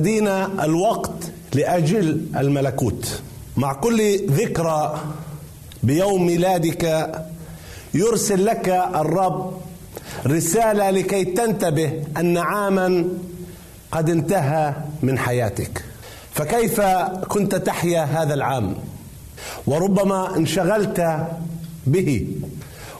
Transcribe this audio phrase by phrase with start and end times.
[0.00, 0.28] مفتدين
[0.60, 3.20] الوقت لأجل الملكوت.
[3.56, 5.00] مع كل ذكرى
[5.82, 7.12] بيوم ميلادك
[7.94, 9.60] يرسل لك الرب
[10.26, 13.04] رسالة لكي تنتبه أن عاما
[13.92, 15.84] قد انتهى من حياتك.
[16.32, 16.80] فكيف
[17.28, 18.74] كنت تحيا هذا العام؟
[19.66, 21.26] وربما انشغلت
[21.86, 22.26] به.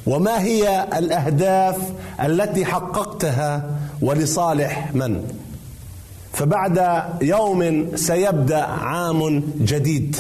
[0.07, 1.77] وما هي الأهداف
[2.25, 3.71] التي حققتها
[4.03, 5.40] ولصالح من؟
[6.41, 10.17] فبعد يوم سيبدأ عام جديد.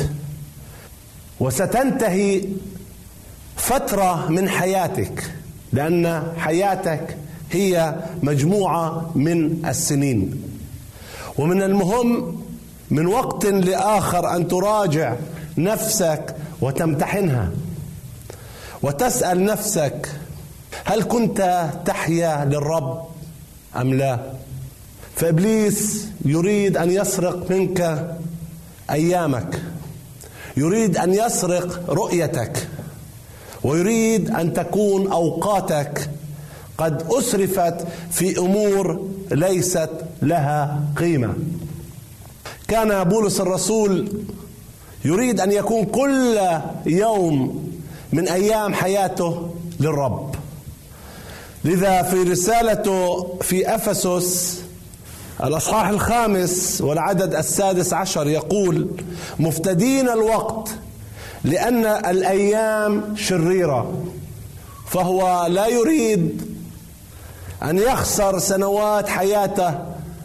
[1.40, 2.44] وستنتهي
[3.56, 5.30] فترة من حياتك
[5.72, 7.16] لأن حياتك
[7.50, 10.42] هي مجموعة من السنين.
[11.38, 12.42] ومن المهم
[12.90, 15.16] من وقت لآخر أن تراجع
[15.58, 17.50] نفسك وتمتحنها.
[18.82, 20.08] وتسأل نفسك
[20.84, 23.04] هل كنت تحيا للرب
[23.76, 24.20] أم لا؟
[25.20, 28.10] فإبليس يريد أن يسرق منك
[28.90, 29.62] أيامك.
[30.56, 32.68] يريد أن يسرق رؤيتك.
[33.62, 36.10] ويريد أن تكون أوقاتك
[36.78, 37.74] قد أسرفت
[38.10, 39.90] في أمور ليست
[40.22, 41.34] لها قيمة.
[42.68, 44.12] كان بولس الرسول
[45.04, 46.38] يريد أن يكون كل
[46.86, 47.70] يوم
[48.12, 50.34] من أيام حياته للرب.
[51.64, 54.60] لذا في رسالته في أفسس
[55.44, 58.88] الإصحاح الخامس والعدد السادس عشر يقول
[59.38, 60.70] مفتدين الوقت
[61.44, 64.04] لأن الأيام شريرة
[64.86, 66.42] فهو لا يريد
[67.62, 69.78] أن يخسر سنوات حياته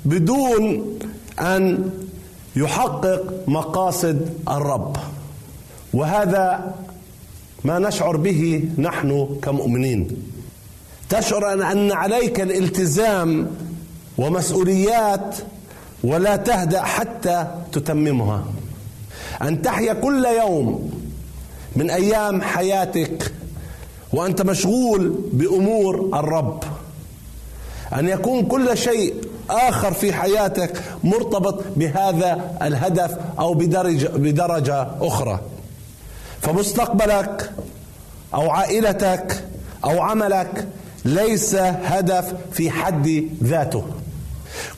[0.05, 0.84] بدون
[1.39, 1.89] أن
[2.55, 4.98] يحقق مقاصد الرب.
[5.93, 6.74] وهذا
[7.63, 10.07] ما نشعر به نحن كمؤمنين.
[11.10, 13.48] تشعر أن عليك الالتزام
[14.17, 15.36] ومسؤوليات
[16.03, 18.43] ولا تهدأ حتى تتممها.
[19.41, 20.91] أن تحيا كل يوم
[21.75, 23.31] من أيام حياتك
[24.13, 26.63] وأنت مشغول بأمور الرب.
[27.93, 29.15] أن يكون كل شيء
[29.50, 35.39] آخر في حياتك مرتبط بهذا الهدف أو بدرجه بدرجة أخرى.
[36.41, 37.51] فمستقبلك
[38.34, 39.43] أو عائلتك
[39.84, 40.67] أو عملك
[41.05, 43.84] ليس هدف في حد ذاته.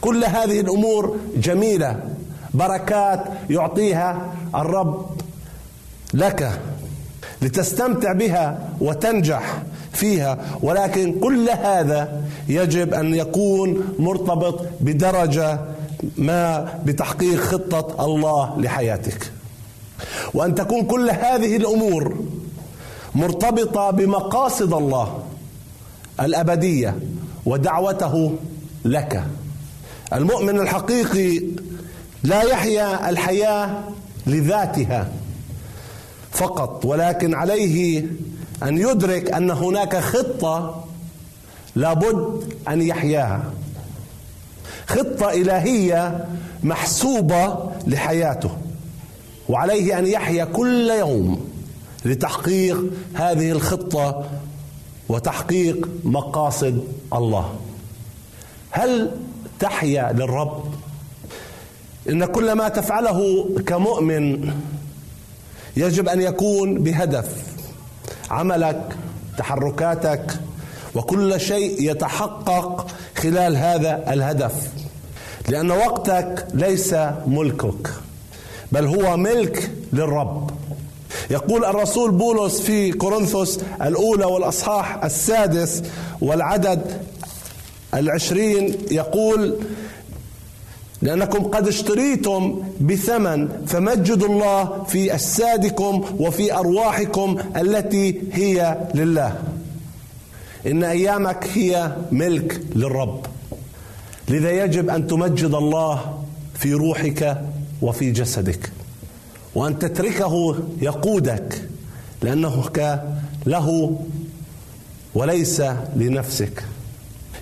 [0.02, 2.00] كل هذه الأمور جميلة.
[2.54, 5.06] بركات يعطيها الرب
[6.14, 6.60] لك
[7.42, 9.62] لتستمتع بها وتنجح
[9.94, 10.38] فيها.
[10.62, 15.60] ولكن كل هذا يجب أن يكون مرتبط بدرجة
[16.18, 19.32] ما بتحقيق خطة الله لحياتك.
[20.34, 22.16] وأن تكون كل هذه الأمور
[23.16, 25.24] مرتبطة بمقاصد الله
[26.20, 26.96] الأبدية
[27.46, 28.36] ودعوته
[28.86, 29.24] لك.
[30.14, 31.42] المؤمن الحقيقي
[32.24, 33.84] لا يحيا الحياة
[34.28, 35.12] لذاتها
[36.32, 38.06] فقط ولكن عليه
[38.64, 40.84] أن يدرك أن هناك خطة
[41.76, 43.54] لابد أن يحياها.
[44.88, 46.26] خطة إلهية
[46.64, 48.52] محسوبة لحياته
[49.50, 51.50] وعليه أن يحيا كل يوم
[52.06, 54.30] لتحقيق هذه الخطة
[55.10, 57.56] وتحقيق مقاصد الله.
[58.72, 59.12] هل
[59.60, 60.64] تحيا للرب.
[62.10, 64.54] إن كل ما تفعله كمؤمن
[65.78, 67.26] يجب أن يكون بهدف.
[68.32, 68.96] عملك
[69.38, 70.40] تحركاتك
[70.96, 74.54] وكل شيء يتحقق خلال هذا الهدف.
[75.48, 76.96] لأن وقتك ليس
[77.28, 77.90] ملكك
[78.72, 80.52] بل هو ملك للرب.
[81.30, 85.84] يقول الرسول بولس في كورنثوس الأولى والأصحاح السادس
[86.22, 87.02] والعدد
[87.98, 89.56] العشرين يقول
[91.02, 99.40] لأنكم قد اشتريتم بثمن فمجدوا الله في أجسادكم وفي أرواحكم التي هي لله.
[100.68, 103.26] إن أيامك هي ملك للرب.
[104.30, 106.24] لذا يجب أن تمجد الله
[106.56, 107.42] في روحك
[107.82, 108.72] وفي جسدك.
[109.56, 111.62] وأن تتركه يقودك
[112.22, 112.64] لأنه
[113.46, 114.00] له
[115.16, 115.62] وليس
[115.96, 116.64] لنفسك.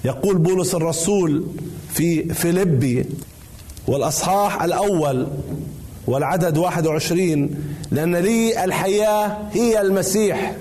[0.05, 1.43] يقول بولس الرسول
[1.93, 3.05] في فيلبي
[3.87, 5.27] والأصحاح الأول
[6.07, 7.49] والعدد 21
[7.91, 10.55] لأن لي الحياة هي المسيح.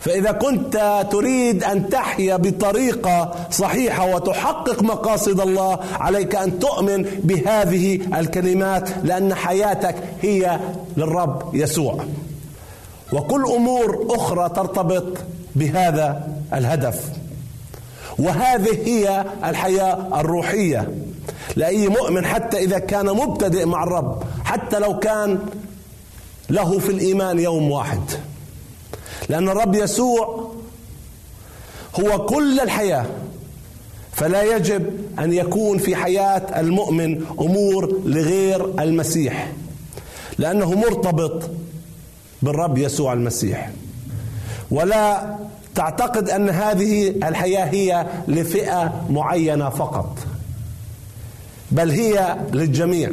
[0.00, 8.90] فإذا كنت تريد أن تحيا بطريقة صحيحة وتحقق مقاصد الله عليك أن تؤمن بهذه الكلمات
[9.04, 10.60] لأن حياتك هي
[10.96, 12.04] للرب يسوع.
[13.12, 15.04] وكل أمور أخرى ترتبط
[15.56, 17.21] بهذا الهدف.
[18.22, 20.94] وهذه هي الحياة الروحية.
[21.56, 25.38] لأي مؤمن حتى إذا كان مبتدئ مع الرب حتى لو كان
[26.50, 28.00] له في الإيمان يوم واحد.
[29.28, 30.52] لأن الرب يسوع
[32.00, 33.06] هو كل الحياة.
[34.12, 39.52] فلا يجب أن يكون في حياة المؤمن أمور لغير المسيح.
[40.38, 41.50] لأنه مرتبط
[42.42, 43.70] بالرب يسوع المسيح.
[44.70, 45.36] ولا
[45.74, 50.18] تعتقد أن هذه الحياة هي لفئة معينة فقط.
[51.70, 53.12] بل هي للجميع.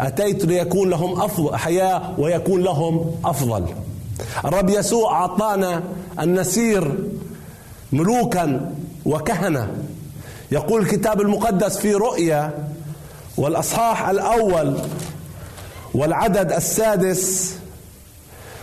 [0.00, 3.66] أتيت ليكون لهم أفضل حياة ويكون لهم أفضل.
[4.44, 5.82] الرب يسوع أعطانا
[6.20, 6.98] أن نسير
[7.92, 8.72] ملوكا
[9.06, 9.68] وكهنة.
[10.52, 12.68] يقول الكتاب المقدس في رؤيا
[13.36, 14.76] والأصحاح الأول
[15.94, 17.54] والعدد السادس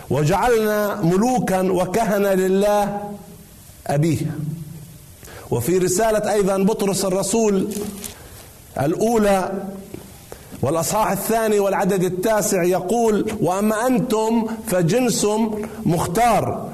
[0.09, 3.11] وجعلنا ملوكا وكهنة لله.
[3.87, 4.17] أبيه.
[5.51, 7.67] وفي رسالة أيضا بطرس الرسول
[8.79, 9.51] الأولى
[10.61, 15.27] والأصحاح الثاني والعدد التاسع يقول وأما أنتم فجنس
[15.85, 16.69] مختار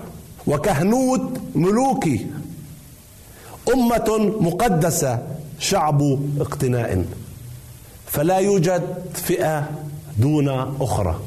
[0.48, 2.28] وكهنوت ملوكي.
[3.74, 5.20] أمة مقدسة
[5.60, 7.06] شعب اقتناء.
[8.08, 9.70] فلا يوجد فئة
[10.18, 10.50] دون
[10.82, 11.20] أخرى.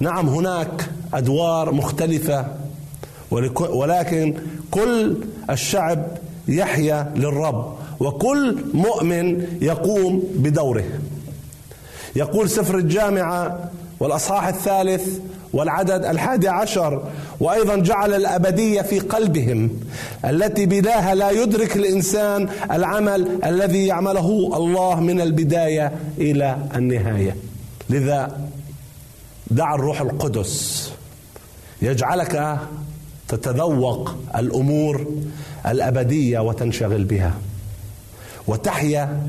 [0.00, 2.46] نعم هناك أدوار مختلفة
[3.70, 4.34] ولكن
[4.70, 5.16] كل
[5.50, 6.06] الشعب
[6.48, 10.84] يحيا للرب وكل مؤمن يقوم بدوره.
[12.16, 15.18] يقول سفر الجامعة والأصحاح الثالث
[15.52, 17.02] والعدد الحادي عشر
[17.40, 19.70] وأيضا جعل الأبدية في قلبهم
[20.24, 27.36] التي بلاها لا يدرك الإنسان العمل الذي يعمله الله من البداية إلى النهاية.
[27.90, 28.40] لذا
[29.50, 30.92] دع الروح القدس.
[31.82, 32.58] يجعلك
[33.28, 35.06] تتذوق الأمور
[35.66, 37.34] الأبدية وتنشغل بها.
[38.46, 39.26] وتحيا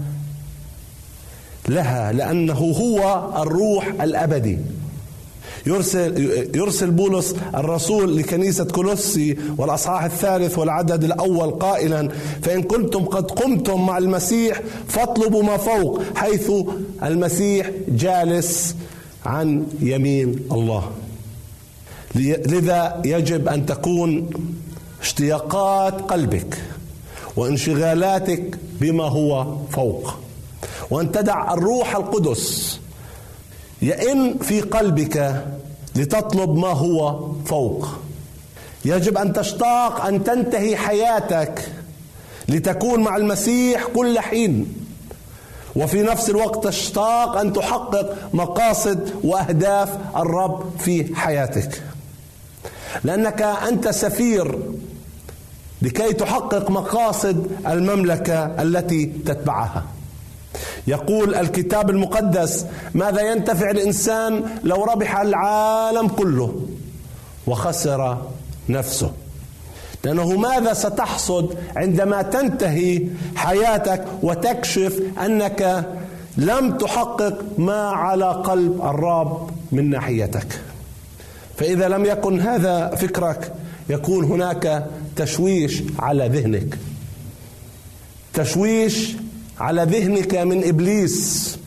[1.69, 4.58] لها لأنه هو الروح الأبدي.
[5.65, 6.21] يرسل
[6.56, 12.10] يرسل بولس الرسول لكنيسة كولوسي والأصحاح الثالث والعدد الأول قائلا
[12.41, 16.51] فإن كنتم قد قمتم مع المسيح فاطلبوا ما فوق حيث
[17.03, 18.75] المسيح جالس
[19.28, 20.92] عن يمين الله.
[22.16, 24.30] لذا يجب أن تكون
[25.02, 26.58] اشتياقات قلبك
[27.36, 30.13] وانشغالاتك بما هو فوق
[30.90, 32.80] وأن تدع الروح القدس
[33.82, 35.46] يئن في قلبك
[35.96, 37.88] لتطلب ما هو فوق.
[38.86, 41.72] يجب أن تشتاق أن تنتهي حياتك
[42.48, 44.87] لتكون مع المسيح كل حين.
[45.78, 51.82] وفي نفس الوقت تشتاق أن تحقق مقاصد وأهداف الرب في حياتك.
[53.04, 54.60] لأنك أنت سفير
[55.82, 59.84] لكي تحقق مقاصد المملكة التي تتبعها.
[60.88, 66.62] يقول الكتاب المقدس ماذا ينتفع الإنسان لو ربح العالم كله
[67.48, 68.18] وخسر
[68.70, 69.12] نفسه؟
[70.08, 73.04] لأنه ماذا ستحصد عندما تنتهي
[73.36, 75.86] حياتك وتكشف أنك
[76.38, 80.60] لم تحقق ما على قلب الرب من ناحيتك؟
[81.58, 83.54] فإذا لم يكن هذا فكرك
[83.89, 86.78] يكون هناك تشويش على ذهنك.
[88.34, 89.15] تشويش
[89.60, 91.58] على ذهنك من إبليس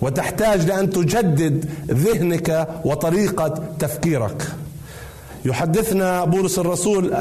[0.00, 4.48] وتحتاج لأن تجدد ذهنك وطريقة تفكيرك.
[5.44, 7.12] يحدثنا بولس الرسول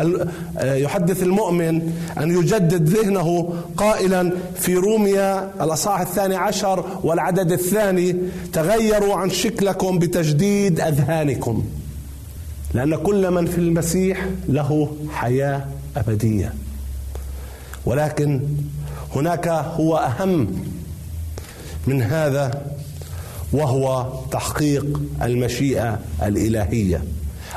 [0.61, 8.15] يحدث المؤمن أن يجدد ذهنه قائلا في روميا الأصحاح الثاني عشر والعدد الثاني
[8.53, 11.65] تغيروا عن شكلكم بتجديد أذهانكم.
[12.73, 15.65] لأن كل من في المسيح له حياة
[15.97, 16.53] أبدية.
[17.85, 18.41] ولكن
[19.15, 20.47] هناك هو أهم
[21.87, 22.61] من هذا
[23.53, 27.03] وهو تحقيق المشيئة الإلهية.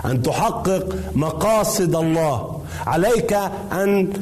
[0.04, 2.60] أن تحقق مقاصد الله.
[2.86, 3.32] عليك
[3.72, 4.12] أن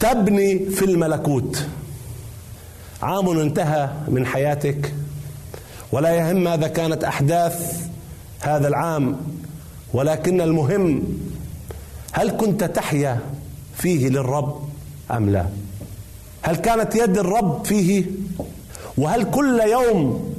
[0.00, 1.66] تبني في الملكوت.
[3.02, 4.94] عام انتهى من حياتك.
[5.92, 7.88] ولا يهم ماذا كانت أحداث
[8.40, 9.16] هذا العام.
[9.92, 11.02] ولكن المهم
[12.12, 13.20] هل كنت تحيا
[13.76, 14.68] فيه للرب
[15.10, 15.46] أم لا؟
[16.42, 18.04] هل كانت يد الرب فيه؟
[18.98, 20.34] وهل كل يوم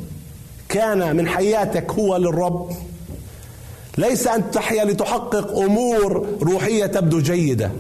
[0.69, 2.71] كان من حياتك هو للرب؟
[3.97, 7.71] ليس أن تحيا لتحقق أمور روحية تبدو جيدة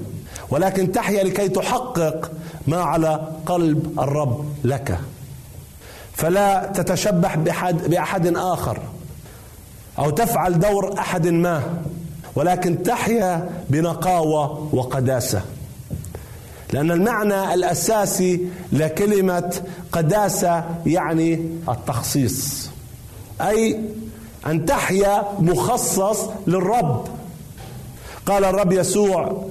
[0.49, 2.31] ولكن تحيا لكي تحقق
[2.67, 4.99] ما على قلب الرب لك.
[6.13, 8.79] فلا تتشبح بأحد, بأحد آخر
[9.99, 11.63] أو تفعل دور أحد ما
[12.35, 15.41] ولكن تحيا بنقاوة وقداسة.
[16.73, 22.69] لأن المعنى الأساسي لكلمة قداسة يعني التخصيص
[23.41, 23.79] أي
[24.47, 27.07] أن تحيا مخصص للرب.
[28.25, 29.43] قال الرب يسوع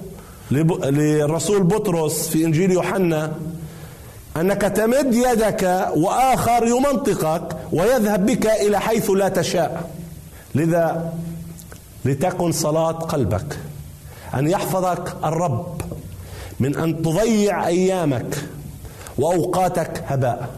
[0.50, 3.32] للرسول بطرس في إنجيل يوحنا
[4.36, 9.90] أنك تمد يدك وآخر يمنطقك ويذهب بك إلى حيث لا تشاء.
[10.54, 11.12] لذا
[12.04, 13.58] لتكن صلاة قلبك
[14.34, 15.82] أن يحفظك الرب
[16.60, 18.44] من أن تضيع أيامك
[19.18, 20.48] وأوقاتك هباء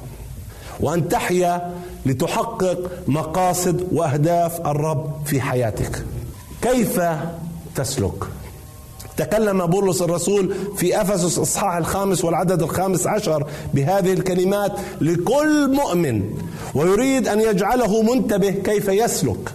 [0.80, 1.70] وأن تحيا
[2.06, 6.04] لتحقق مقاصد وأهداف الرب في حياتك.
[6.62, 7.00] كيف
[7.74, 8.24] تسلك؟
[9.16, 16.34] تكلم بولس الرسول في أفسس اصحاح الخامس والعدد الخامس عشر بهذه الكلمات لكل مؤمن
[16.74, 19.52] ويريد أن يجعله منتبه كيف يسلك.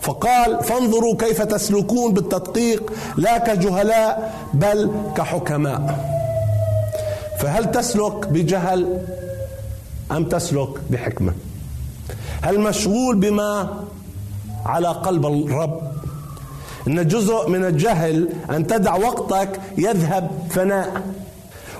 [0.00, 6.08] فقال فانظروا كيف تسلكون بالتدقيق لا كجهلاء بل كحكماء.
[7.38, 8.98] فهل تسلك بجهل
[10.12, 11.32] أم تسلك بحكمة؟
[12.42, 13.84] هل مشغول بما
[14.66, 15.80] على قلب الرب.
[16.88, 21.02] إن جزء من الجهل أن تدع وقتك يذهب فناء.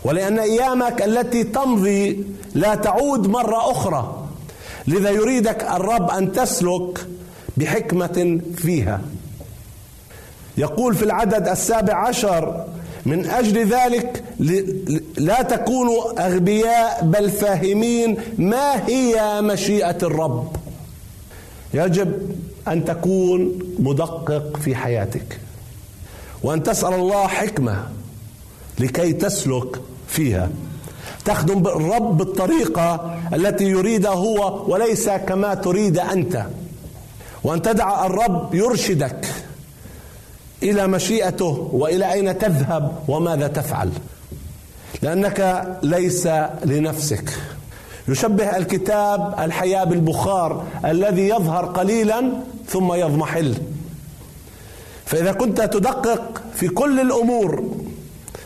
[0.05, 4.27] ولأن أيامك التي تمضي لا تعود مرة أخرى.
[4.87, 7.07] لذا يريدك الرب أن تسلك
[7.57, 9.01] بحكمة فيها.
[10.57, 12.64] يقول في العدد السابع عشر
[13.07, 14.25] من أجل ذلك
[15.17, 20.57] لا تكونوا أغبياء بل فاهمين ما هي مشيئة الرب.
[21.75, 22.37] يجب
[22.69, 25.41] أن تكون مدقق في حياتك
[26.43, 27.87] وأن تسأل الله حكمة
[28.79, 30.51] لكي تسلك فيها.
[31.25, 36.47] تخدم الرب بالطريقة التي يريدها هو وليس كما تريد أنت.
[37.45, 39.27] وأن تدع الرب يرشدك.
[40.62, 43.90] إلى مشيئته وإلى أين تذهب وماذا تفعل.
[45.03, 46.29] لأنك ليس
[46.64, 47.33] لنفسك.
[48.09, 52.33] يشبه الكتاب الحياة بالبخار الذي يظهر قليلا
[52.68, 53.57] ثم يضمحل.
[55.07, 57.64] فإذا كنت تدقق في كل الأمور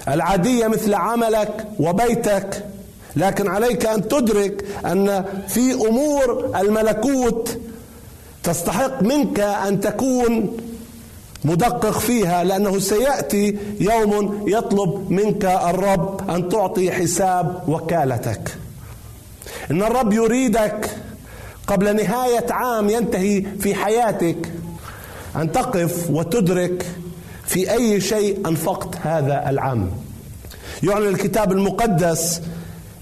[0.09, 2.64] العادية مثل عملك وبيتك
[3.16, 7.59] لكن عليك أن تدرك أن في أمور الملكوت
[8.42, 10.57] تستحق منك أن تكون
[11.47, 18.57] مدقق فيها لأنه سيأتي يوم يطلب منك الرب أن تعطي حساب وكالتك.
[19.71, 20.91] إن الرب يريدك
[21.67, 24.53] قبل نهاية عام ينتهي في حياتك
[25.37, 26.87] أن تقف وتدرك
[27.45, 29.91] في أي شيء أنفقت هذا العام.
[30.83, 32.41] يعلن الكتاب المقدس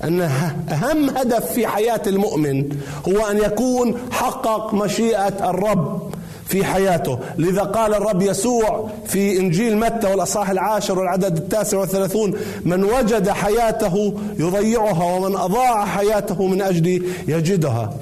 [0.05, 2.77] أن أهم هدف في حياة المؤمن
[3.09, 6.14] هو أن يكون حقق مشيئة الرب
[6.49, 7.19] في حياته.
[7.39, 14.15] لذا قال الرب يسوع في إنجيل متى والأصحاح العاشر والعدد التاسع والثلاثون من وجد حياته
[14.39, 17.95] يضيعها ومن أضاع حياته من أجلي يجدها.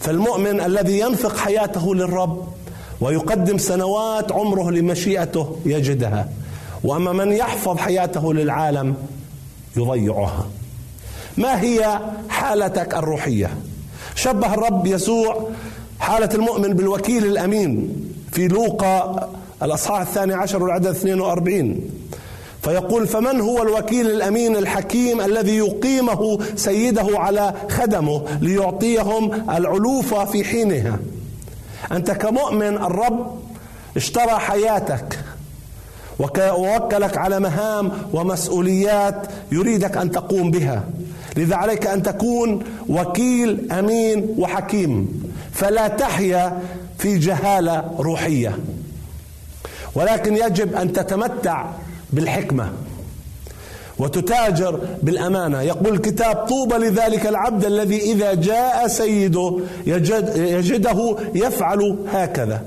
[0.00, 2.48] فالمؤمن الذي ينفق حياته للرب
[3.00, 6.28] ويقدم سنوات عمره لمشيئته يجدها.
[6.84, 8.94] وأما من يحفظ حياته للعالم
[9.76, 10.46] يضيعها.
[11.36, 13.50] ما هي حالتك الروحية؟
[14.14, 15.48] شبه الرب يسوع
[16.02, 17.96] حالة المؤمن بالوكيل الأمين
[18.32, 19.30] في لوقا
[19.62, 21.80] الأصحاح الثاني عشر والعدد 42
[22.62, 30.98] فيقول فمن هو الوكيل الأمين الحكيم الذي يقيمه سيده على خدمه ليعطيهم العلوفه في حينها؟
[31.92, 33.38] أنت كمؤمن الرب
[33.96, 35.18] اشترى حياتك
[36.18, 40.84] ووكلك على مهام ومسؤوليات يريدك أن تقوم بها.
[41.36, 45.22] لذا عليك أن تكون وكيل أمين وحكيم.
[45.52, 46.62] فلا تحيا
[46.98, 48.58] في جهالة روحية.
[49.94, 51.66] ولكن يجب أن تتمتع
[52.12, 52.72] بالحكمة
[53.98, 55.62] وتتاجر بالأمانة.
[55.62, 62.62] يقول الكتاب طوبى لذلك العبد الذي إذا جاء سيده يجد يجده يفعل هكذا.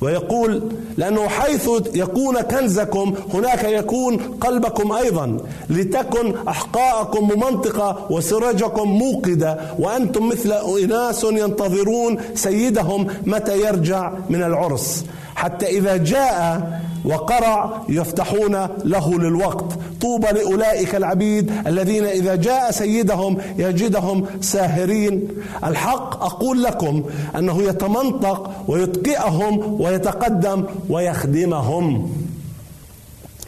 [0.00, 0.62] ويقول
[0.96, 5.38] لأنه حيث يكون كنزكم هناك يكون قلبكم أيضا.
[5.70, 15.04] لتكن أحقاءكم ممنطقة وسرجكم موقدة وأنتم مثل إناس ينتظرون سيدهم متى يرجع من العرس.
[15.34, 19.78] حتى إذا جاء وقرع يفتحون له للوقت.
[20.00, 25.28] طوبى لأولئك العبيد الذين إذا جاء سيدهم يجدهم ساهرين.
[25.64, 27.04] الحق أقول لكم
[27.38, 32.12] أنه يتمنطق ويتقئهم ويتقدم ويخدمهم.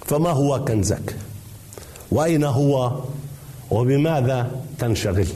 [0.06, 1.16] فما هو كنزك؟
[2.10, 2.92] وأين هو؟
[3.70, 5.26] وبماذا تنشغل؟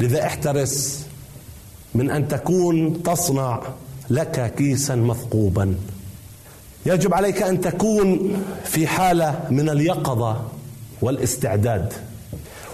[0.00, 1.06] لذا احترس
[1.94, 3.62] من أن تكون تصنع
[4.10, 5.74] لك كيسا مثقوبا.
[6.86, 10.36] يجب عليك أن تكون في حالة من اليقظة
[11.02, 11.92] والاستعداد.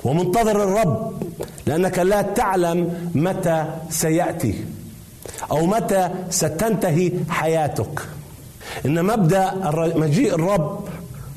[0.05, 1.23] ومنتظر الرب
[1.67, 4.65] لأنك لا تعلم متى سيأتي
[5.51, 8.03] أو متى ستنتهي حياتك.
[8.87, 9.55] إن مبدأ
[9.97, 10.89] مجيء الرب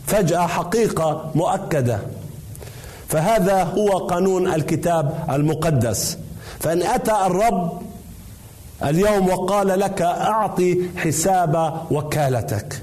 [0.08, 2.00] فجأة حقيقة مؤكدة.
[3.08, 6.18] فهذا هو قانون الكتاب المقدس.
[6.60, 7.82] فإن أتى الرب
[8.86, 12.82] اليوم وقال لك أعطي حساب وكالتك.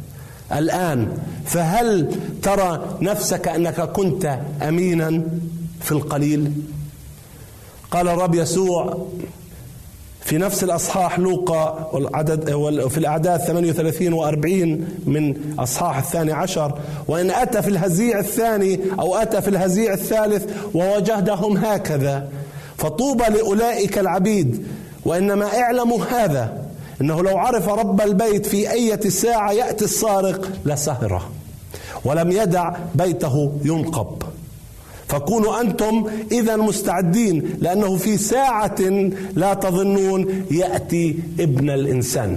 [0.53, 1.09] الآن
[1.45, 5.23] فهل ترى نفسك أنك كنت أمينا
[5.81, 6.53] في القليل؟
[7.91, 9.07] قال الرب يسوع
[10.21, 12.51] في نفس الأصحاح لوقا والعدد
[12.89, 19.43] في الأعداد 38 و40 من أصحاح الثاني عشر وإن أتى في الهزيع الثاني أو أتى
[19.43, 22.29] في الهزيع الثالث ووجدهم هكذا.
[22.79, 24.67] فطوبى لأولئك العبيد
[25.05, 26.67] وإنما اعلموا هذا
[27.01, 31.31] إنه لو عرف رب البيت في أية ساعة يأتي السارق لسهرة
[32.05, 34.23] ولم يدع بيته ينقب.
[35.09, 38.81] فكونوا أنتم إذا مستعدين لأنه في ساعة
[39.35, 42.37] لا تظنون يأتي ابن الإنسان.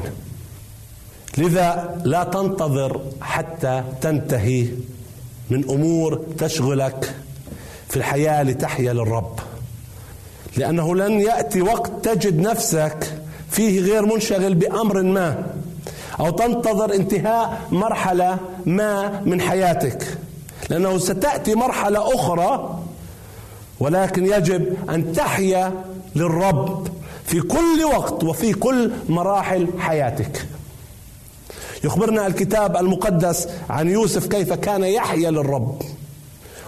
[1.37, 4.67] لذا لا تنتظر حتى تنتهي
[5.49, 7.15] من أمور تشغلك
[7.89, 9.39] في الحياة لتحيا للرب.
[10.57, 15.43] لأنه لن يأتي وقت تجد نفسك فيه غير منشغل بأمر ما
[16.19, 20.17] أو تنتظر انتهاء مرحلة ما من حياتك
[20.69, 22.79] لأنه ستأتي مرحلة أخرى
[23.79, 25.73] ولكن يجب أن تحيا
[26.15, 26.87] للرب
[27.25, 30.45] في كل وقت وفي كل مراحل حياتك.
[31.83, 35.81] يخبرنا الكتاب المقدس عن يوسف كيف كان يحيا للرب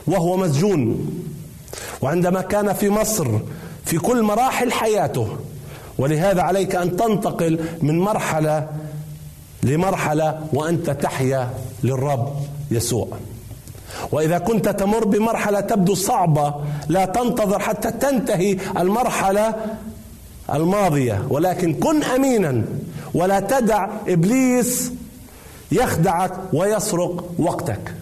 [0.08, 1.10] وهو مسجون
[2.02, 3.28] وعندما كان في مصر
[3.88, 5.38] في كل مراحل حياته.
[5.98, 8.68] ولهذا عليك أن تنتقل من مرحلة
[9.64, 11.50] لمرحلة وأنت تحيا
[11.84, 12.34] للرب
[12.72, 13.08] يسوع.
[14.12, 16.56] وإذا كنت تمر بمرحلة تبدو صعبة
[16.88, 19.56] لا تنتظر حتى تنتهي المرحلة
[20.54, 21.28] الماضية.
[21.30, 22.64] ولكن كن امينا
[23.14, 24.92] ولا تدع إبليس
[25.72, 27.94] يخدعك ويسرق وقتك.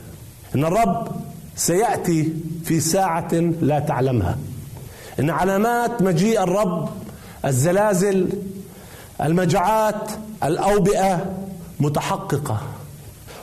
[0.56, 1.08] إن الرب
[1.56, 2.34] سيأتي
[2.66, 4.38] في ساعة لا تعلمها.
[5.20, 6.90] إن علامات مجيء الرب
[7.46, 8.30] الزلازل
[9.22, 10.12] المجاعات
[10.44, 11.34] الأوبئة
[11.80, 12.62] متحققة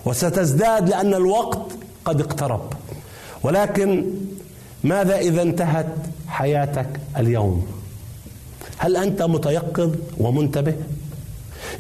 [0.05, 1.73] وستزداد لأن الوقت
[2.05, 2.73] قد اقترب.
[3.43, 4.05] ولكن
[4.85, 5.95] ماذا إذا انتهت
[6.29, 7.67] حياتك اليوم؟
[8.79, 10.75] هل أنت متيقظ ومنتبه؟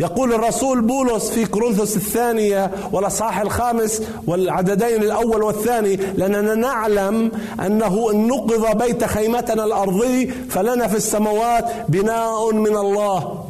[0.01, 7.33] يقول الرسول بولس في كورنثوس الثانية والأصحاح الخامس والعددين الأول والثاني لأننا نعلم
[7.67, 13.45] أنه إن نقض بيت خيمتنا الأرضي فلنا في السماوات بناء من الله.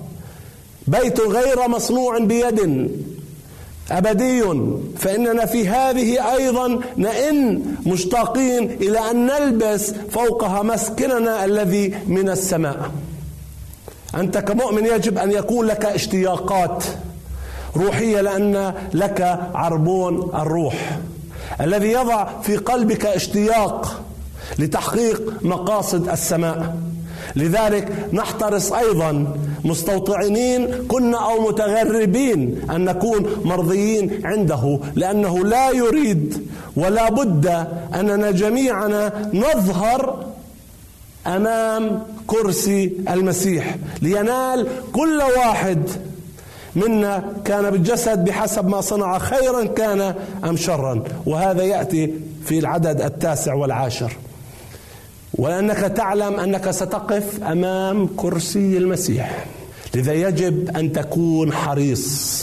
[0.86, 2.90] بيت غير مصنوع بيد
[3.90, 4.42] أبدي.
[4.98, 12.90] فإننا في هذه أيضا نئن مشتاقين إلى أن نلبس فوقها مسكننا الذي من السماء.
[14.14, 16.84] أنت كمؤمن يجب أن يكون لك اشتياقات
[17.76, 20.98] روحية لأن لك عربون الروح
[21.60, 24.02] الذي يضع في قلبك اشتياق
[24.58, 26.76] لتحقيق مقاصد السماء
[27.36, 36.46] لذلك نحترص أيضا مستوطنين كنا أو متغربين أن نكون مرضيين عنده لأنه لا يريد
[36.76, 40.24] ولا بد أننا جميعنا نظهر
[41.26, 45.82] أمام كرسي المسيح لينال كل واحد
[46.76, 51.02] منا كان بالجسد بحسب ما صنع خيرا كان أم شرا.
[51.26, 54.16] وهذا يأتي في العدد التاسع والعاشر.
[55.34, 59.46] وانك تعلم أنك ستقف أمام كرسي المسيح.
[59.94, 62.42] لذا يجب أن تكون حريص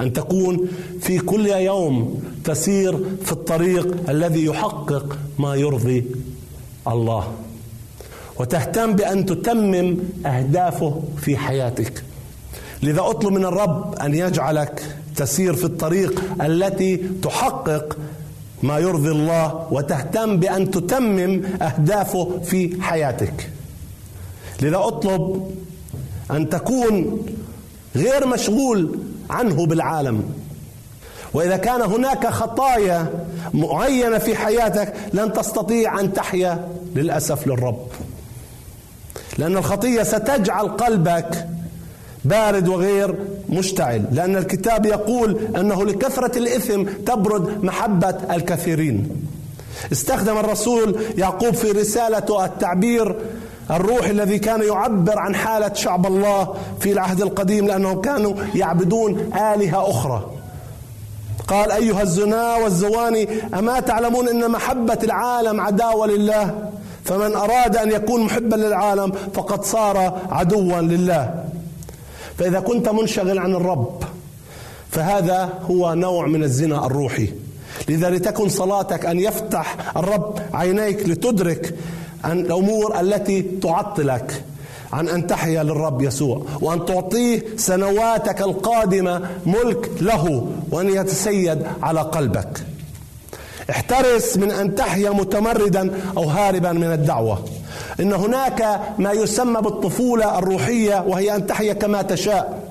[0.00, 0.68] أن تكون
[1.00, 6.04] في كل يوم تسير في الطريق الذي يحقق ما يرضي
[6.88, 7.32] الله.
[8.38, 12.02] وتهتم بأن تتمم أهدافه في حياتك.
[12.82, 17.96] لذا اطلب من الرب أن يجعلك تسير في الطريق التي تحقق
[18.62, 23.50] ما يرضي الله وتهتم بأن تتمم أهدافه في حياتك.
[24.62, 25.50] لذا اطلب
[26.30, 27.26] أن تكون
[27.96, 28.98] غير مشغول
[29.30, 30.24] عنه بالعالم.
[31.34, 37.86] وإذا كان هناك خطايا معينة في حياتك لن تستطيع أن تحيا للأسف للرب.
[39.38, 41.46] لأن الخطية ستجعل قلبك
[42.24, 43.14] بارد وغير
[43.48, 44.04] مشتعل.
[44.12, 49.26] لأن الكتاب يقول أنه لكثرة الإثم تبرد محبة الكثيرين.
[49.92, 53.16] استخدم الرسول يعقوب في رسالته التعبير
[53.70, 59.90] الروح الذي كان يعبر عن حالة شعب الله في العهد القديم لأنهم كانوا يعبدون آلهة
[59.90, 60.30] أخرى.
[61.48, 66.70] قال أيها الزنا والزواني أما تعلمون أن محبة العالم عداوة لله؟
[67.04, 71.44] فمن أراد أن يكون محبا للعالم فقد صار عدوا لله.
[72.38, 74.02] فإذا كنت منشغل عن الرب
[74.90, 77.32] فهذا هو نوع من الزنا الروحي.
[77.88, 81.74] لذا لتكن صلاتك أن يفتح الرب عينيك لتدرك
[82.24, 84.44] الأمور التي تعطلك
[84.92, 92.66] عن أن تحيا للرب يسوع وأن تعطيه سنواتك القادمة ملك له وأن يتسيد على قلبك.
[93.70, 97.44] احترس من أن تحيا متمردا أو هاربا من الدعوة.
[98.00, 102.63] إن هناك ما يسمى بالطفولة الروحية وهي أن تحيا كما تشاء.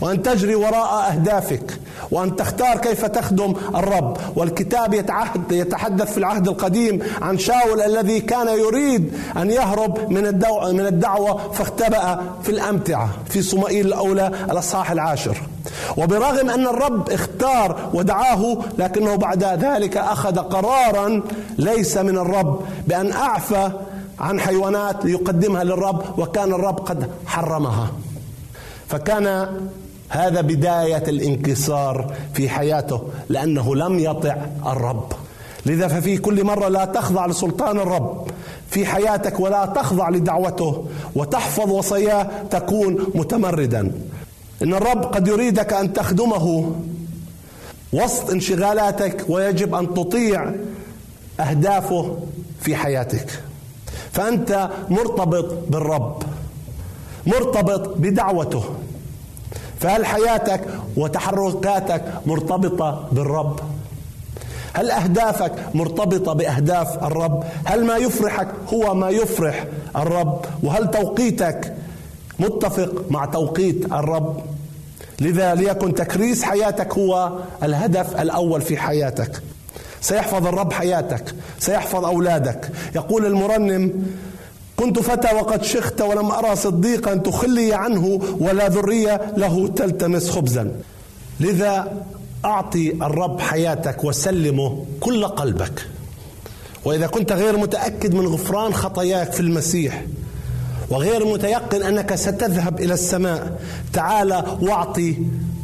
[0.00, 1.78] وأن تجري وراء أهدافك
[2.10, 4.16] وأن تختار كيف تخدم الرب.
[4.36, 10.72] والكتاب يتعهد يتحدث في العهد القديم عن شاول الذي كان يريد أن يهرب من الدعوة,
[10.72, 15.42] من الدعوة فاختبأ في الأمتعة في صمائيل الأولى الأصحاح العاشر.
[15.96, 21.22] وبرغم أن الرب اختار ودعاه لكنه بعد ذلك أخذ قرارا
[21.58, 23.70] ليس من الرب بأن أعفى
[24.20, 27.90] عن حيوانات ليقدمها للرب وكان الرب قد حرمها.
[28.88, 29.48] فكان
[30.16, 34.36] هذا بداية الانكسار في حياته لأنه لم يطع
[34.66, 35.12] الرب.
[35.66, 38.26] لذا ففي كل مرة لا تخضع لسلطان الرب
[38.70, 43.92] في حياتك ولا تخضع لدعوته وتحفظ وصاياه تكون متمردا.
[44.62, 46.72] إن الرب قد يريدك أن تخدمه
[47.92, 50.52] وسط انشغالاتك ويجب أن تطيع
[51.40, 52.16] أهدافه
[52.60, 53.42] في حياتك.
[54.12, 56.22] فأنت مرتبط بالرب
[57.26, 58.64] مرتبط بدعوته.
[59.80, 60.60] فهل حياتك
[60.96, 63.60] وتحركاتك مرتبطة بالرب؟
[64.72, 69.66] هل أهدافك مرتبطة بأهداف الرب؟ هل ما يفرحك هو ما يفرح
[69.96, 71.74] الرب؟ وهل توقيتك
[72.38, 74.42] متفق مع توقيت الرب؟
[75.20, 79.42] لذا ليكن تكريس حياتك هو الهدف الأول في حياتك.
[80.00, 82.70] سيحفظ الرب حياتك سيحفظ أولادك.
[82.94, 84.06] يقول المرنم
[84.76, 90.72] كنت فتى وقد شخت ولم أرى صديقا تخلي عنه ولا ذرية له تلتمس خبزا.
[91.40, 92.02] لذا
[92.44, 95.86] أعطي الرب حياتك وسلمه كل قلبك.
[96.84, 100.04] وإذا كنت غير متأكد من غفران خطاياك في المسيح
[100.90, 103.60] وغير متيقن أنك ستذهب إلى السماء
[103.92, 105.16] تعال واعطي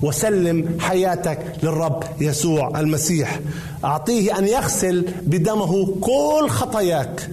[0.03, 3.41] وسلم حياتك للرب يسوع المسيح.
[3.85, 7.31] أعطيه أن يغسل بدمه كل خطاياك.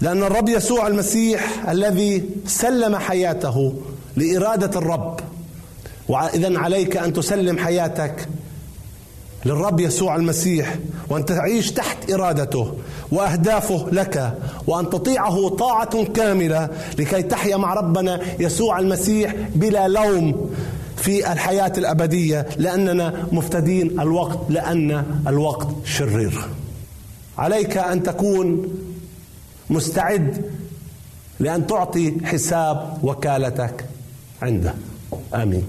[0.00, 3.74] لأن الرب يسوع المسيح الذي سلم حياته
[4.16, 5.20] لإرادة الرب.
[6.08, 8.28] وإذا عليك أن تسلم حياتك
[9.44, 10.76] للرب يسوع المسيح
[11.08, 12.72] وأن تعيش تحت إرادته
[13.12, 14.34] وأهدافه لك
[14.66, 16.68] وأن تطيعه طاعة كاملة
[16.98, 20.50] لكي تحيا مع ربنا يسوع المسيح بلا لوم
[20.96, 26.48] في الحياة الأبدية لأننا مفتدين الوقت لأن الوقت شرير.
[27.38, 28.68] عليك أن تكون
[29.70, 30.44] مستعد
[31.40, 33.84] لأن تعطي حساب وكالتك
[34.42, 34.74] عنده.
[35.34, 35.64] آمين.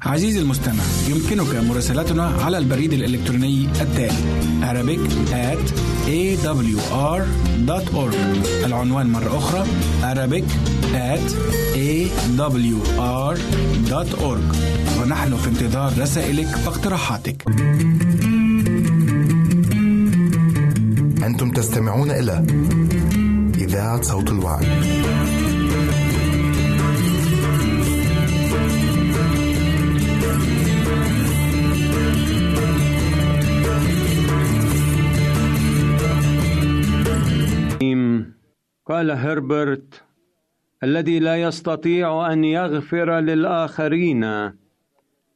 [0.00, 5.00] عزيزي المستمع يمكنك مراسلتنا على البريد الإلكتروني التالي Arabic
[5.32, 5.72] at
[6.06, 6.84] awr.org
[8.64, 9.66] العنوان مرة أخرى
[10.02, 10.44] Arabic
[10.94, 11.32] at
[11.74, 12.96] awr.org
[15.00, 17.44] ونحن في انتظار رسائلك واقتراحاتك.
[21.26, 22.46] أنتم تستمعون إلى
[23.54, 24.66] إذاعة صوت الوعي.
[38.86, 40.02] قال هربرت
[40.82, 44.24] الذي لا يستطيع أن يغفر للآخرين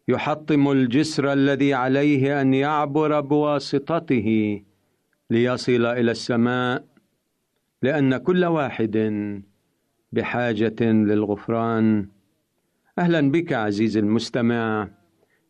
[0.09, 4.63] يحطم الجسر الذي عليه أن يعبر بواسطته
[5.31, 6.85] ليصل إلى السماء
[7.83, 8.97] لأن كل واحد
[10.13, 12.09] بحاجة للغفران.
[12.99, 14.89] أهلا بك عزيزي المستمع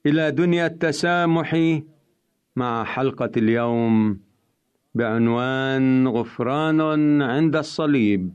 [0.06, 1.80] إلى دنيا التسامح
[2.56, 4.20] مع حلقة اليوم
[4.94, 8.32] بعنوان غفران عند الصليب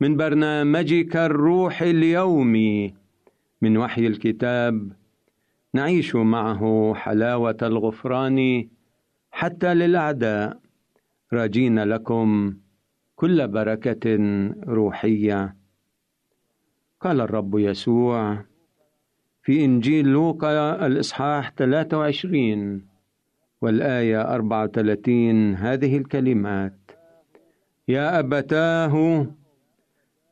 [0.00, 2.94] من برنامجك الروحي اليومي
[3.62, 4.92] من وحي الكتاب.
[5.74, 8.68] نعيش معه حلاوة الغفران
[9.36, 10.60] حتى للاعداء
[11.32, 12.56] راجين لكم
[13.16, 14.16] كل بركة
[14.68, 15.56] روحية.
[17.00, 18.44] قال الرب يسوع
[19.42, 22.86] في إنجيل لوقا الإصحاح 23
[23.60, 26.90] والآية 34 هذه الكلمات
[27.88, 29.26] يا أبتاه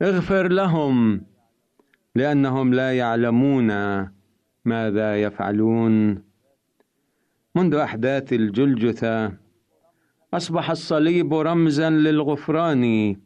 [0.03, 1.23] اغفر لهم
[2.15, 3.69] لأنهم لا يعلمون
[4.65, 6.23] ماذا يفعلون.
[7.57, 9.33] منذ أحداث الجلجثة
[10.35, 13.17] أصبح الصليب رمزا للغفران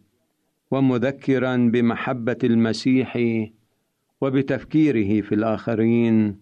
[0.71, 3.19] ومذكرا بمحبة المسيح
[4.21, 6.41] وبتفكيره في الآخرين.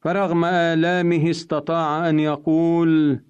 [0.00, 3.20] فرغم آلامه استطاع أن يقول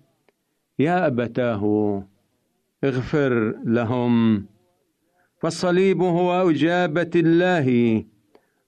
[0.78, 2.04] يا أبتاه
[2.84, 4.46] اغفر لهم.
[5.38, 8.04] فالصليب هو أجابة الله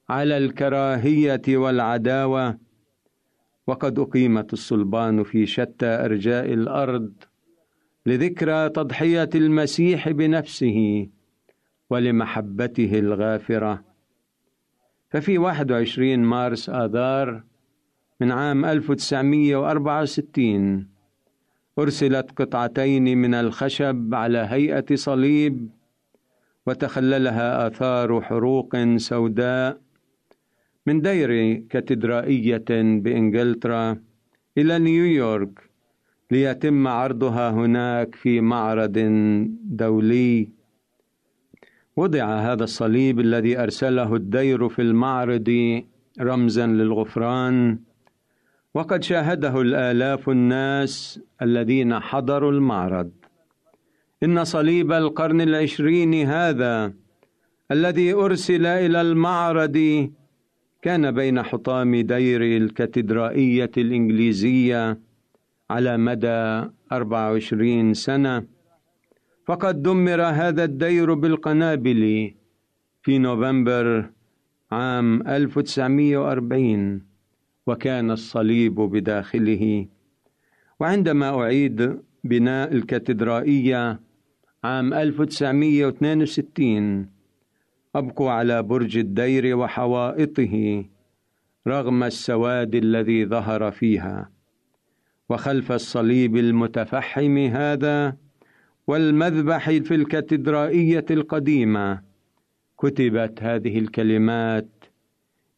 [0.09, 2.66] على الكراهية والعداوة
[3.67, 7.11] وقد أقيمت الصلبان في شتى أرجاء الأرض
[8.05, 11.07] لذكرى تضحية المسيح بنفسه
[11.89, 13.83] ولمحبته الغافرة.
[15.09, 17.43] ففي 21 مارس آذار
[18.21, 20.87] من عام 1964
[21.79, 25.69] أرسلت قطعتين من الخشب على هيئة صليب
[26.65, 29.86] وتخللها آثار حروق سوداء
[30.87, 32.69] من دير كاتدرائية
[33.03, 33.97] بإنجلترا
[34.57, 35.69] إلى نيويورك
[36.31, 38.97] ليتم عرضها هناك في معرض
[39.63, 40.49] دولي.
[41.95, 45.81] وضع هذا الصليب الذي أرسله الدير في المعرض
[46.21, 47.79] رمزا للغفران.
[48.73, 53.11] وقد شاهده الآلاف الناس الذين حضروا المعرض.
[54.23, 56.93] إن صليب القرن العشرين هذا
[57.71, 60.09] الذي أرسل إلى المعرض
[60.87, 64.99] كان بين حطام دير الكاتدرائية الإنجليزية
[65.69, 68.45] على مدى 24 سنة
[69.45, 72.33] فقد دمر هذا الدير بالقنابل
[73.01, 74.09] في نوفمبر
[74.71, 77.01] عام 1940
[77.67, 79.87] وكان الصليب بداخله.
[80.79, 83.99] وعندما أعيد بناء الكاتدرائية
[84.63, 87.16] عام 1962
[87.97, 90.85] أبقوا على برج الدير وحوائطه
[91.67, 94.31] رغم السواد الذي ظهر فيها.
[95.29, 98.17] وخلف الصليب المتفحم هذا
[98.87, 102.01] والمذبح في الكاتدرائية القديمة
[102.79, 104.69] كتبت هذه الكلمات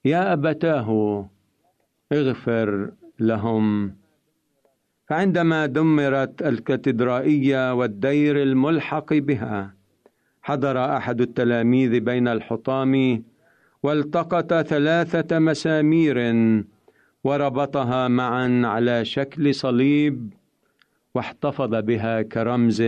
[0.05, 1.29] يا أبتاه
[2.11, 3.95] اغفر لهم.
[5.07, 9.78] فعندما دمرت الكاتدرائية والدير الملحق بها
[10.49, 13.23] حضر أحد التلاميذ بين الحطام
[13.83, 16.17] والتقط ثلاثة مسامير
[17.23, 20.33] وربطها معا على شكل صليب
[21.15, 22.81] واحتفظ بها كرمز.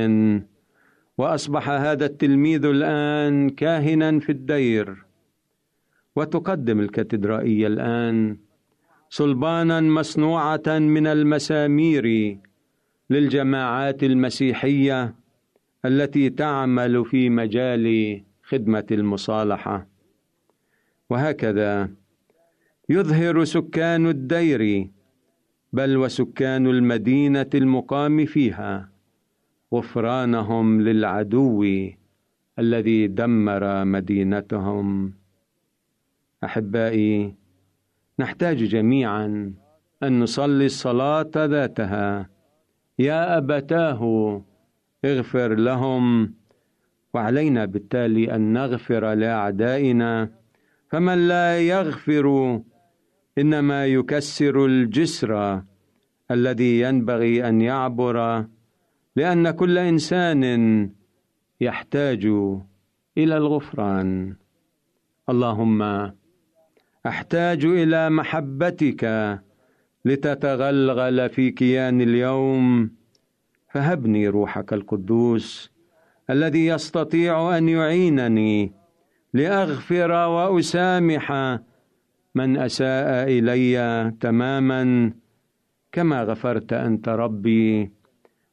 [1.18, 5.05] وأصبح هذا التلميذ الآن كاهنا في الدير
[6.16, 8.38] وتقدم الكاتدرائية الآن
[9.09, 12.38] صلبانا مصنوعة من المسامير
[13.09, 15.20] للجماعات المسيحية
[15.86, 19.88] التي تعمل في مجال خدمة المصالحة.
[21.10, 21.90] وهكذا
[22.90, 24.90] يظهر سكان الدير
[25.74, 28.92] بل وسكان المدينة المقام فيها
[29.74, 31.66] غفرانهم للعدو
[32.60, 35.14] الذي دمر مدينتهم.
[36.44, 37.36] أحبائي
[38.20, 39.54] نحتاج جميعا
[40.04, 42.30] أن نصلي الصلاة ذاتها.
[43.00, 44.02] يا أبتاه
[45.06, 46.34] اغفر لهم
[47.14, 50.30] وعلينا بالتالي أن نغفر لأعدائنا.
[50.89, 52.60] فمن لا يغفر
[53.38, 55.62] إنما يكسر الجسر
[56.32, 58.45] الذي ينبغي أن يعبر
[59.16, 60.43] لأن كل إنسان
[61.62, 62.26] يحتاج
[63.18, 64.36] إلى الغفران.
[65.30, 66.12] اللهم
[67.06, 69.04] أحتاج إلى محبتك
[70.06, 72.91] لتتغلغل في كيان اليوم.
[73.72, 75.72] فهبني روحك القدوس
[76.30, 78.72] الذي يستطيع أن يعينني
[79.34, 81.32] لأغفر وأسامح
[82.36, 85.13] من أساء إلي تماما
[85.91, 87.91] كما غفرت أنت ربي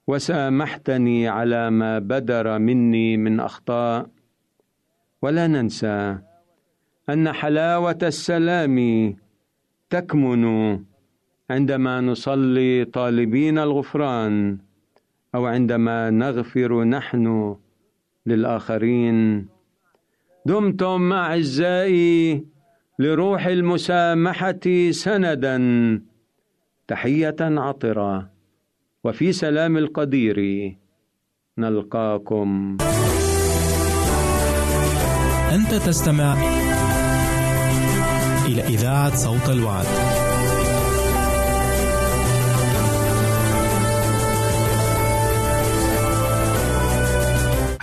[0.06, 4.06] وسامحتني على ما بدر مني من أخطاء
[5.22, 6.18] ولا ننسى
[7.08, 9.16] أن حلاوة السلام
[9.90, 10.44] تكمن
[11.50, 14.58] عندما نصلي طالبين الغفران
[15.34, 17.56] أو عندما نغفر نحن
[18.26, 19.48] للآخرين.
[20.46, 22.44] دمتم أعزائي
[22.98, 25.58] لروح المسامحة سندا.
[26.88, 28.30] تحية عطرة.
[29.04, 30.38] وفي سلام القدير
[31.58, 32.76] نلقاكم.
[35.54, 36.34] أنت تستمع
[38.46, 40.17] إلى إذاعة صوت الوعد.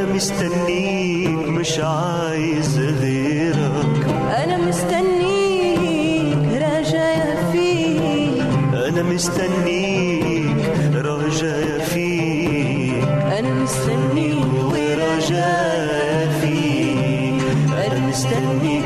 [0.00, 4.06] أنا مستنيك مش عايز غيرك.
[4.44, 8.42] أنا مستنيك رجايا فيك.
[8.88, 10.56] أنا مستنيك
[10.94, 13.04] رجايا فيك.
[13.38, 17.42] أنا مستنيك ورجايا فيك.
[17.86, 18.84] أنا مستنيك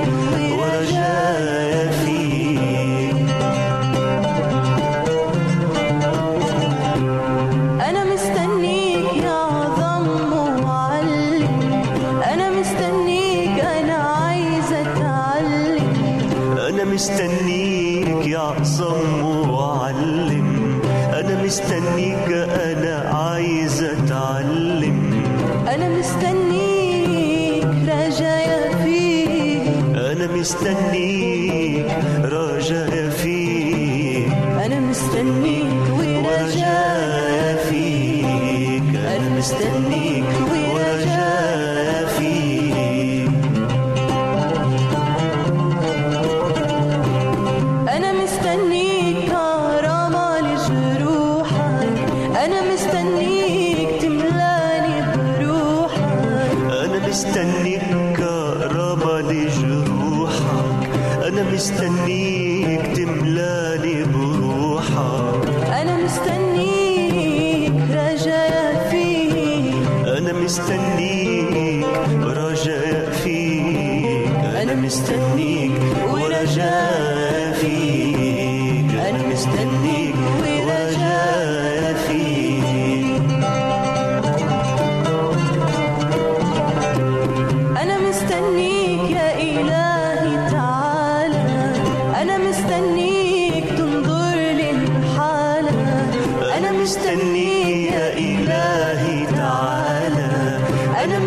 [0.59, 1.24] ورجايا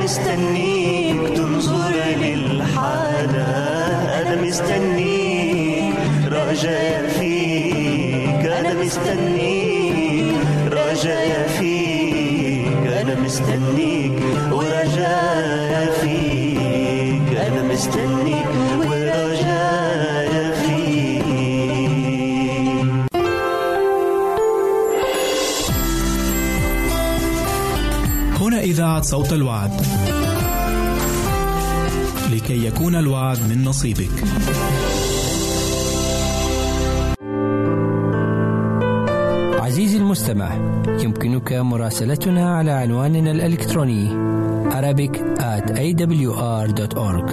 [0.07, 1.91] مستنيك تنظر
[2.21, 3.47] للحالة
[4.21, 5.95] أنا مستنيك
[6.31, 8.45] رجاء فيك.
[8.59, 10.35] أنا مستنيك
[10.71, 12.83] رجاء فيك.
[13.01, 14.19] أنا مستنيك
[14.51, 17.37] ورجاء فيك.
[17.47, 18.47] أنا مستنيك
[18.87, 20.31] ورجاء
[20.63, 20.87] فيك.
[28.41, 29.96] هنا إذاعة صوت الوعد.
[32.47, 34.09] لكي يكون الوعد من نصيبك
[39.61, 40.55] عزيزي المستمع
[40.87, 44.09] يمكنك مراسلتنا على عنواننا الإلكتروني
[44.71, 47.31] Arabic at awr.org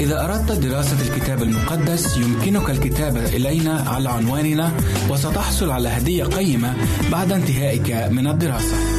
[0.00, 4.72] إذا أردت دراسة الكتاب المقدس يمكنك الكتابة إلينا على عنواننا
[5.10, 6.74] وستحصل على هدية قيمة
[7.12, 8.97] بعد انتهائك من الدراسة.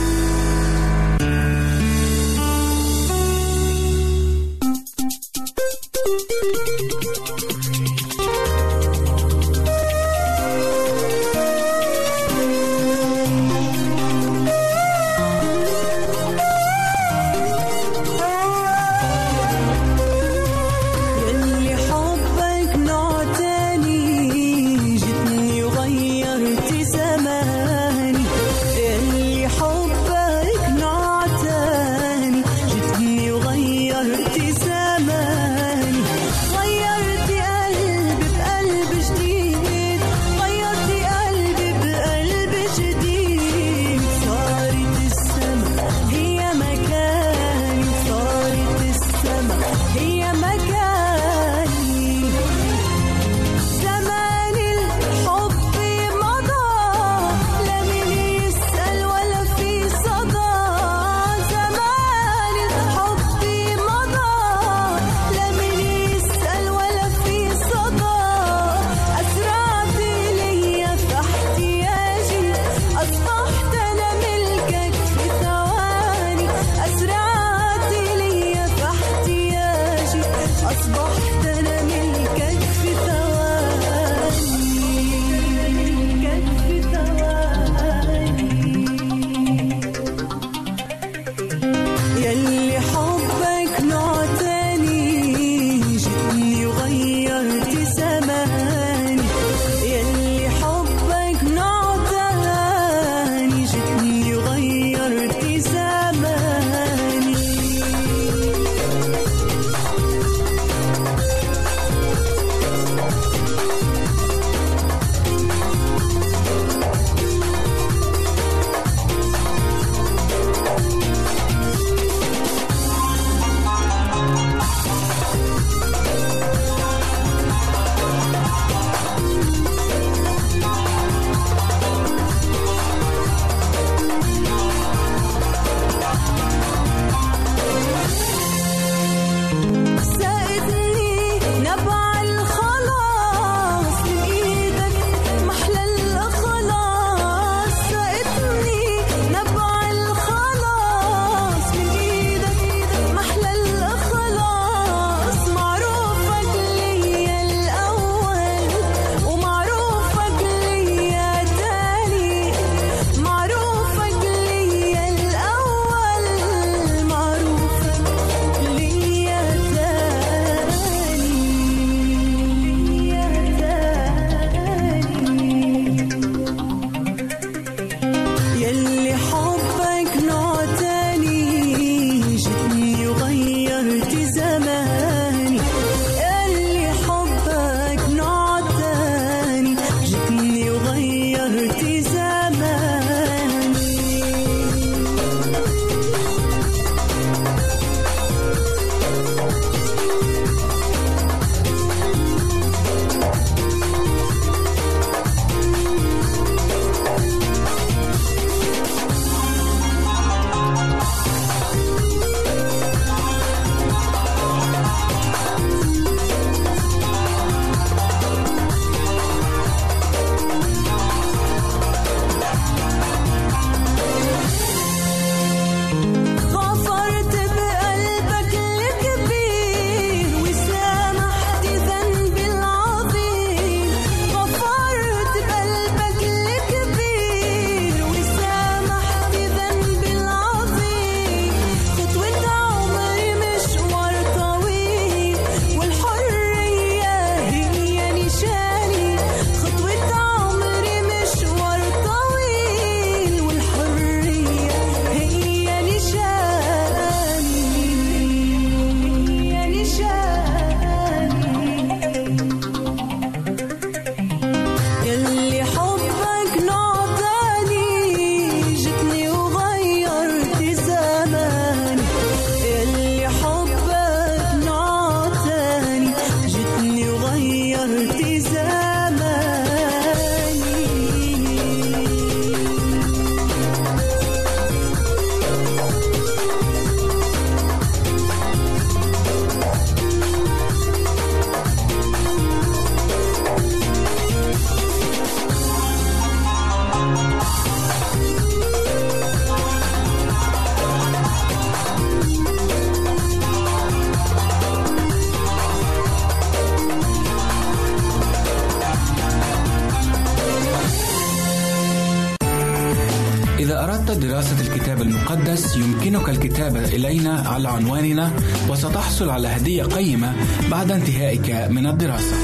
[317.59, 318.31] على عنواننا
[318.69, 320.33] وستحصل على هدية قيمة
[320.71, 322.35] بعد انتهائك من الدراسة.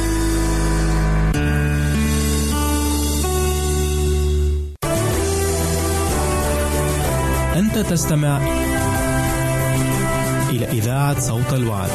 [7.56, 8.38] أنت تستمع
[10.50, 11.90] إلى إذاعة صوت الوعد.